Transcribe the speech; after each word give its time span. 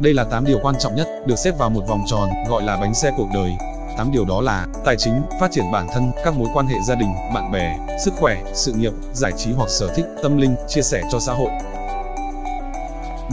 Đây 0.00 0.14
là 0.14 0.24
8 0.24 0.44
điều 0.44 0.58
quan 0.62 0.74
trọng 0.78 0.94
nhất, 0.94 1.08
được 1.26 1.36
xếp 1.36 1.58
vào 1.58 1.70
một 1.70 1.80
vòng 1.88 2.00
tròn, 2.06 2.28
gọi 2.48 2.62
là 2.62 2.76
bánh 2.76 2.94
xe 2.94 3.12
cuộc 3.16 3.28
đời. 3.34 3.50
8 3.96 4.12
điều 4.12 4.24
đó 4.24 4.40
là 4.40 4.66
tài 4.84 4.96
chính, 4.96 5.22
phát 5.40 5.50
triển 5.50 5.64
bản 5.72 5.86
thân, 5.92 6.10
các 6.24 6.34
mối 6.36 6.48
quan 6.54 6.66
hệ 6.66 6.76
gia 6.88 6.94
đình, 6.94 7.08
bạn 7.34 7.52
bè, 7.52 7.76
sức 8.04 8.14
khỏe, 8.14 8.42
sự 8.54 8.72
nghiệp, 8.72 8.92
giải 9.12 9.32
trí 9.36 9.52
hoặc 9.52 9.68
sở 9.68 9.88
thích, 9.94 10.06
tâm 10.22 10.36
linh, 10.36 10.56
chia 10.68 10.82
sẻ 10.82 11.02
cho 11.12 11.18
xã 11.18 11.32
hội. 11.32 11.50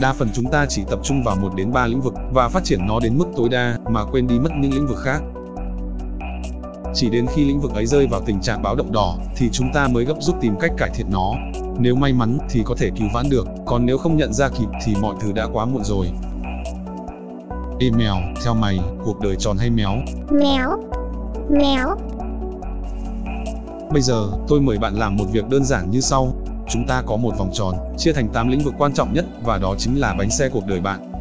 Đa 0.00 0.12
phần 0.12 0.28
chúng 0.34 0.44
ta 0.44 0.66
chỉ 0.68 0.82
tập 0.90 0.98
trung 1.02 1.22
vào 1.24 1.36
một 1.36 1.54
đến 1.54 1.72
3 1.72 1.86
lĩnh 1.86 2.00
vực 2.00 2.14
và 2.32 2.48
phát 2.48 2.64
triển 2.64 2.86
nó 2.86 3.00
đến 3.00 3.18
mức 3.18 3.26
tối 3.36 3.48
đa 3.48 3.78
mà 3.88 4.04
quên 4.04 4.26
đi 4.26 4.38
mất 4.38 4.50
những 4.60 4.74
lĩnh 4.74 4.86
vực 4.86 4.98
khác. 5.04 5.22
Chỉ 6.94 7.10
đến 7.10 7.26
khi 7.34 7.44
lĩnh 7.44 7.60
vực 7.60 7.74
ấy 7.74 7.86
rơi 7.86 8.06
vào 8.06 8.20
tình 8.26 8.40
trạng 8.40 8.62
báo 8.62 8.74
động 8.74 8.92
đỏ 8.92 9.16
thì 9.36 9.48
chúng 9.52 9.72
ta 9.72 9.88
mới 9.88 10.04
gấp 10.04 10.14
rút 10.20 10.36
tìm 10.40 10.56
cách 10.60 10.70
cải 10.78 10.90
thiện 10.94 11.06
nó. 11.10 11.32
Nếu 11.78 11.94
may 11.94 12.12
mắn 12.12 12.38
thì 12.50 12.62
có 12.64 12.74
thể 12.78 12.90
cứu 12.98 13.08
vãn 13.14 13.30
được, 13.30 13.46
còn 13.66 13.86
nếu 13.86 13.98
không 13.98 14.16
nhận 14.16 14.32
ra 14.32 14.48
kịp 14.48 14.68
thì 14.84 14.94
mọi 15.00 15.14
thứ 15.20 15.32
đã 15.32 15.46
quá 15.52 15.64
muộn 15.64 15.84
rồi. 15.84 16.10
Ê 17.80 17.90
mèo, 17.90 18.16
theo 18.44 18.54
mày, 18.54 18.78
cuộc 19.04 19.20
đời 19.20 19.36
tròn 19.38 19.56
hay 19.58 19.70
méo? 19.70 19.90
Méo. 20.30 20.70
Méo. 21.50 21.96
Bây 23.92 24.02
giờ, 24.02 24.26
tôi 24.48 24.60
mời 24.60 24.78
bạn 24.78 24.94
làm 24.94 25.16
một 25.16 25.24
việc 25.32 25.48
đơn 25.48 25.64
giản 25.64 25.90
như 25.90 26.00
sau. 26.00 26.32
Chúng 26.70 26.86
ta 26.86 27.02
có 27.06 27.16
một 27.16 27.38
vòng 27.38 27.50
tròn, 27.52 27.74
chia 27.98 28.12
thành 28.12 28.28
8 28.28 28.48
lĩnh 28.48 28.60
vực 28.60 28.74
quan 28.78 28.92
trọng 28.92 29.12
nhất, 29.12 29.24
và 29.42 29.58
đó 29.58 29.74
chính 29.78 30.00
là 30.00 30.14
bánh 30.18 30.30
xe 30.30 30.48
cuộc 30.48 30.66
đời 30.66 30.80
bạn. 30.80 31.12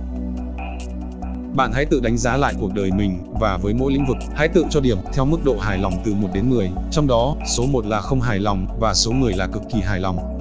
Bạn 1.55 1.71
hãy 1.73 1.85
tự 1.85 1.99
đánh 1.99 2.17
giá 2.17 2.37
lại 2.37 2.53
cuộc 2.59 2.73
đời 2.73 2.91
mình, 2.91 3.19
và 3.39 3.57
với 3.57 3.73
mỗi 3.73 3.93
lĩnh 3.93 4.05
vực, 4.05 4.17
hãy 4.35 4.47
tự 4.47 4.65
cho 4.69 4.79
điểm 4.79 4.97
theo 5.13 5.25
mức 5.25 5.45
độ 5.45 5.55
hài 5.59 5.77
lòng 5.77 5.93
từ 6.05 6.13
1 6.13 6.27
đến 6.33 6.49
10. 6.49 6.71
Trong 6.91 7.07
đó, 7.07 7.35
số 7.45 7.65
1 7.65 7.85
là 7.85 8.01
không 8.01 8.21
hài 8.21 8.39
lòng, 8.39 8.67
và 8.79 8.93
số 8.93 9.11
10 9.11 9.33
là 9.33 9.47
cực 9.47 9.63
kỳ 9.73 9.81
hài 9.81 9.99
lòng. 9.99 10.39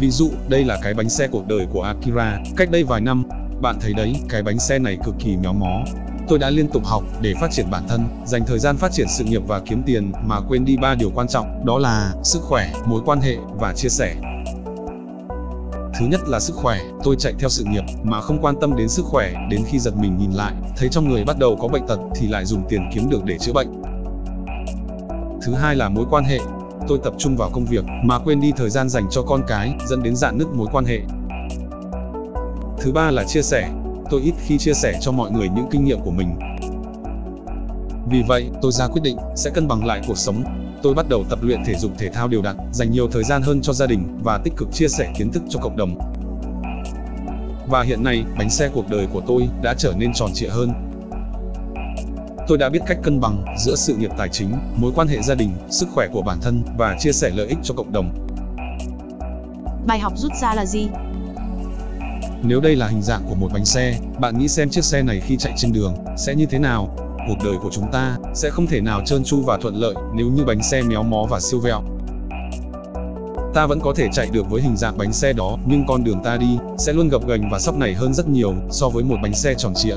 Ví 0.00 0.10
dụ, 0.10 0.30
đây 0.48 0.64
là 0.64 0.78
cái 0.82 0.94
bánh 0.94 1.08
xe 1.08 1.28
cuộc 1.28 1.48
đời 1.48 1.66
của 1.72 1.82
Akira, 1.82 2.38
cách 2.56 2.70
đây 2.70 2.84
vài 2.84 3.00
năm. 3.00 3.24
Bạn 3.60 3.76
thấy 3.80 3.92
đấy, 3.92 4.14
cái 4.28 4.42
bánh 4.42 4.58
xe 4.58 4.78
này 4.78 4.98
cực 5.04 5.14
kỳ 5.18 5.36
méo 5.36 5.52
mó. 5.52 5.84
Tôi 6.28 6.38
đã 6.38 6.50
liên 6.50 6.68
tục 6.68 6.84
học 6.84 7.02
để 7.20 7.34
phát 7.40 7.50
triển 7.50 7.70
bản 7.70 7.82
thân, 7.88 8.06
dành 8.26 8.42
thời 8.46 8.58
gian 8.58 8.76
phát 8.76 8.92
triển 8.92 9.06
sự 9.08 9.24
nghiệp 9.24 9.42
và 9.46 9.60
kiếm 9.60 9.82
tiền 9.86 10.12
mà 10.24 10.40
quên 10.48 10.64
đi 10.64 10.76
ba 10.76 10.94
điều 10.94 11.10
quan 11.14 11.28
trọng, 11.28 11.66
đó 11.66 11.78
là 11.78 12.14
sức 12.22 12.42
khỏe, 12.42 12.72
mối 12.86 13.02
quan 13.04 13.20
hệ 13.20 13.36
và 13.60 13.72
chia 13.72 13.88
sẻ. 13.88 14.14
Thứ 15.98 16.06
nhất 16.06 16.20
là 16.28 16.40
sức 16.40 16.56
khỏe, 16.56 16.80
tôi 17.04 17.16
chạy 17.18 17.32
theo 17.38 17.48
sự 17.48 17.64
nghiệp 17.64 17.84
mà 18.02 18.20
không 18.20 18.38
quan 18.42 18.54
tâm 18.60 18.76
đến 18.76 18.88
sức 18.88 19.04
khỏe, 19.04 19.32
đến 19.50 19.60
khi 19.66 19.78
giật 19.78 19.96
mình 19.96 20.18
nhìn 20.18 20.32
lại, 20.32 20.52
thấy 20.76 20.88
trong 20.88 21.08
người 21.08 21.24
bắt 21.24 21.38
đầu 21.38 21.56
có 21.60 21.68
bệnh 21.68 21.86
tật 21.86 21.98
thì 22.14 22.28
lại 22.28 22.44
dùng 22.44 22.62
tiền 22.68 22.90
kiếm 22.94 23.10
được 23.10 23.24
để 23.24 23.38
chữa 23.38 23.52
bệnh. 23.52 23.82
Thứ 25.42 25.54
hai 25.54 25.76
là 25.76 25.88
mối 25.88 26.04
quan 26.10 26.24
hệ, 26.24 26.38
tôi 26.88 26.98
tập 27.04 27.14
trung 27.18 27.36
vào 27.36 27.50
công 27.50 27.64
việc 27.64 27.84
mà 28.04 28.18
quên 28.18 28.40
đi 28.40 28.52
thời 28.56 28.70
gian 28.70 28.88
dành 28.88 29.06
cho 29.10 29.22
con 29.22 29.42
cái, 29.46 29.74
dẫn 29.86 30.02
đến 30.02 30.16
dạn 30.16 30.38
nứt 30.38 30.48
mối 30.48 30.66
quan 30.72 30.84
hệ. 30.84 31.00
Thứ 32.84 32.92
ba 32.92 33.10
là 33.10 33.24
chia 33.24 33.42
sẻ, 33.42 33.70
tôi 34.10 34.20
ít 34.20 34.34
khi 34.38 34.58
chia 34.58 34.72
sẻ 34.72 34.98
cho 35.00 35.12
mọi 35.12 35.30
người 35.30 35.48
những 35.48 35.66
kinh 35.70 35.84
nghiệm 35.84 36.00
của 36.00 36.10
mình. 36.10 36.38
Vì 38.10 38.22
vậy, 38.28 38.50
tôi 38.62 38.72
ra 38.72 38.86
quyết 38.86 39.02
định 39.02 39.16
sẽ 39.36 39.50
cân 39.50 39.68
bằng 39.68 39.86
lại 39.86 40.00
cuộc 40.06 40.18
sống. 40.18 40.42
Tôi 40.82 40.94
bắt 40.94 41.08
đầu 41.08 41.24
tập 41.30 41.38
luyện 41.42 41.64
thể 41.64 41.74
dục 41.74 41.92
thể 41.98 42.08
thao 42.08 42.28
đều 42.28 42.42
đặn, 42.42 42.56
dành 42.72 42.90
nhiều 42.90 43.08
thời 43.12 43.24
gian 43.24 43.42
hơn 43.42 43.60
cho 43.62 43.72
gia 43.72 43.86
đình 43.86 44.18
và 44.22 44.38
tích 44.38 44.52
cực 44.56 44.68
chia 44.72 44.88
sẻ 44.88 45.12
kiến 45.18 45.32
thức 45.32 45.42
cho 45.48 45.60
cộng 45.60 45.76
đồng. 45.76 45.98
Và 47.66 47.82
hiện 47.82 48.04
nay, 48.04 48.24
bánh 48.38 48.50
xe 48.50 48.68
cuộc 48.74 48.88
đời 48.88 49.06
của 49.12 49.20
tôi 49.26 49.48
đã 49.62 49.74
trở 49.78 49.92
nên 49.96 50.12
tròn 50.12 50.30
trịa 50.34 50.48
hơn. 50.48 50.72
Tôi 52.48 52.58
đã 52.58 52.68
biết 52.68 52.80
cách 52.86 52.98
cân 53.02 53.20
bằng 53.20 53.44
giữa 53.58 53.74
sự 53.74 53.96
nghiệp 53.96 54.10
tài 54.18 54.28
chính, 54.28 54.52
mối 54.76 54.92
quan 54.94 55.08
hệ 55.08 55.22
gia 55.22 55.34
đình, 55.34 55.50
sức 55.70 55.88
khỏe 55.94 56.08
của 56.12 56.22
bản 56.22 56.38
thân 56.42 56.62
và 56.76 56.96
chia 56.98 57.12
sẻ 57.12 57.30
lợi 57.34 57.46
ích 57.46 57.58
cho 57.62 57.74
cộng 57.74 57.92
đồng. 57.92 58.26
Bài 59.86 59.98
học 59.98 60.12
rút 60.16 60.32
ra 60.40 60.54
là 60.54 60.66
gì? 60.66 60.88
Nếu 62.46 62.60
đây 62.60 62.76
là 62.76 62.86
hình 62.86 63.02
dạng 63.02 63.22
của 63.28 63.34
một 63.34 63.48
bánh 63.52 63.64
xe, 63.64 63.98
bạn 64.20 64.38
nghĩ 64.38 64.48
xem 64.48 64.68
chiếc 64.68 64.84
xe 64.84 65.02
này 65.02 65.20
khi 65.20 65.36
chạy 65.36 65.52
trên 65.56 65.72
đường 65.72 65.94
sẽ 66.16 66.34
như 66.34 66.46
thế 66.46 66.58
nào? 66.58 66.96
Cuộc 67.28 67.44
đời 67.44 67.54
của 67.62 67.68
chúng 67.72 67.92
ta 67.92 68.16
sẽ 68.34 68.50
không 68.50 68.66
thể 68.66 68.80
nào 68.80 69.00
trơn 69.04 69.24
tru 69.24 69.42
và 69.42 69.56
thuận 69.56 69.74
lợi 69.74 69.94
nếu 70.14 70.26
như 70.26 70.44
bánh 70.44 70.62
xe 70.62 70.82
méo 70.82 71.02
mó 71.02 71.26
và 71.30 71.40
siêu 71.40 71.60
vẹo. 71.60 71.82
Ta 73.54 73.66
vẫn 73.66 73.80
có 73.80 73.92
thể 73.96 74.08
chạy 74.12 74.28
được 74.32 74.50
với 74.50 74.62
hình 74.62 74.76
dạng 74.76 74.98
bánh 74.98 75.12
xe 75.12 75.32
đó, 75.32 75.58
nhưng 75.66 75.84
con 75.88 76.04
đường 76.04 76.22
ta 76.24 76.36
đi 76.36 76.58
sẽ 76.78 76.92
luôn 76.92 77.08
gập 77.08 77.28
ghềnh 77.28 77.50
và 77.50 77.58
sóc 77.58 77.76
nảy 77.76 77.94
hơn 77.94 78.14
rất 78.14 78.28
nhiều 78.28 78.54
so 78.70 78.88
với 78.88 79.04
một 79.04 79.16
bánh 79.22 79.34
xe 79.34 79.54
tròn 79.54 79.72
trịa. 79.74 79.96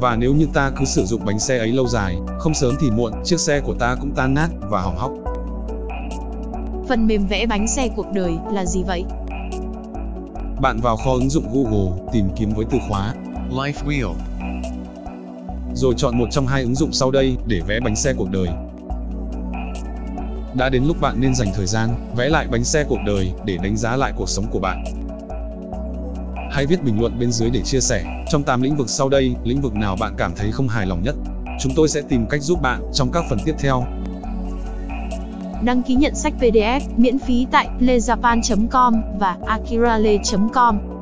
Và 0.00 0.16
nếu 0.16 0.34
như 0.34 0.46
ta 0.54 0.70
cứ 0.78 0.84
sử 0.84 1.04
dụng 1.04 1.24
bánh 1.24 1.38
xe 1.38 1.58
ấy 1.58 1.72
lâu 1.72 1.88
dài, 1.88 2.16
không 2.38 2.54
sớm 2.54 2.74
thì 2.80 2.90
muộn, 2.90 3.12
chiếc 3.24 3.40
xe 3.40 3.60
của 3.60 3.74
ta 3.74 3.96
cũng 4.00 4.10
tan 4.16 4.34
nát 4.34 4.48
và 4.60 4.80
hỏng 4.80 4.96
hóc. 4.96 5.12
Phần 6.88 7.06
mềm 7.06 7.26
vẽ 7.26 7.46
bánh 7.46 7.68
xe 7.68 7.88
cuộc 7.96 8.06
đời 8.12 8.32
là 8.52 8.64
gì 8.64 8.82
vậy? 8.82 9.04
Bạn 10.60 10.80
vào 10.80 10.96
kho 10.96 11.12
ứng 11.12 11.30
dụng 11.30 11.44
Google, 11.52 11.98
tìm 12.12 12.28
kiếm 12.36 12.50
với 12.54 12.66
từ 12.70 12.78
khóa 12.88 13.14
Life 13.50 13.86
Wheel. 13.86 14.14
rồi 15.74 15.94
chọn 15.96 16.18
một 16.18 16.26
trong 16.30 16.46
hai 16.46 16.62
ứng 16.62 16.74
dụng 16.74 16.92
sau 16.92 17.10
đây 17.10 17.36
để 17.46 17.60
vẽ 17.66 17.80
bánh 17.80 17.96
xe 17.96 18.12
cuộc 18.16 18.30
đời. 18.30 18.48
Đã 20.54 20.68
đến 20.68 20.84
lúc 20.84 21.00
bạn 21.00 21.20
nên 21.20 21.34
dành 21.34 21.48
thời 21.54 21.66
gian 21.66 21.90
vẽ 22.16 22.28
lại 22.28 22.46
bánh 22.50 22.64
xe 22.64 22.84
cuộc 22.88 22.98
đời 23.06 23.32
để 23.44 23.56
đánh 23.62 23.76
giá 23.76 23.96
lại 23.96 24.12
cuộc 24.16 24.28
sống 24.28 24.44
của 24.50 24.60
bạn. 24.60 24.84
Hãy 26.50 26.66
viết 26.66 26.82
bình 26.82 27.00
luận 27.00 27.18
bên 27.18 27.32
dưới 27.32 27.50
để 27.50 27.62
chia 27.62 27.80
sẻ. 27.80 28.24
Trong 28.30 28.42
8 28.42 28.62
lĩnh 28.62 28.76
vực 28.76 28.90
sau 28.90 29.08
đây, 29.08 29.34
lĩnh 29.44 29.60
vực 29.60 29.74
nào 29.74 29.96
bạn 30.00 30.14
cảm 30.16 30.32
thấy 30.36 30.52
không 30.52 30.68
hài 30.68 30.86
lòng 30.86 31.02
nhất? 31.02 31.14
Chúng 31.60 31.72
tôi 31.76 31.88
sẽ 31.88 32.02
tìm 32.08 32.26
cách 32.26 32.42
giúp 32.42 32.62
bạn 32.62 32.82
trong 32.92 33.12
các 33.12 33.24
phần 33.30 33.38
tiếp 33.44 33.54
theo. 33.58 33.86
Đăng 35.62 35.82
ký 35.82 35.94
nhận 35.94 36.14
sách 36.14 36.32
PDF 36.38 36.80
miễn 36.96 37.18
phí 37.18 37.46
tại 37.50 37.68
lejapan.com 37.80 38.94
và 39.18 39.36
akirale.com. 39.46 40.97